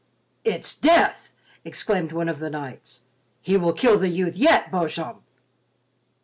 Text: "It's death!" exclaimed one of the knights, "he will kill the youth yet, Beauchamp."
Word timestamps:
"It's 0.43 0.73
death!" 0.75 1.31
exclaimed 1.63 2.11
one 2.11 2.27
of 2.27 2.39
the 2.39 2.49
knights, 2.49 3.01
"he 3.39 3.55
will 3.55 3.71
kill 3.71 3.99
the 3.99 4.09
youth 4.09 4.35
yet, 4.35 4.71
Beauchamp." 4.71 5.21